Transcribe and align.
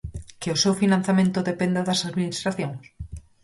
Que 0.41 0.49
o 0.55 0.59
seu 0.63 0.73
financiamento 0.81 1.45
dependa 1.51 1.85
das 1.87 2.01
administracións? 2.09 2.83